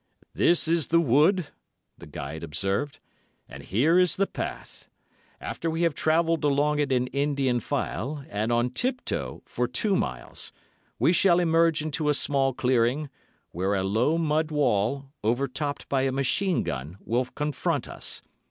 [0.33, 1.49] "This is the wood,"
[1.95, 2.99] the guide observed,
[3.47, 4.87] "and here is the path.
[5.39, 10.51] After we have travelled along it in Indian file, and on tiptoe, for two miles,
[10.97, 13.11] we shall emerge into a small clearing,
[13.51, 18.23] where a low mud wall, overtopped by a machine gun, will confront us.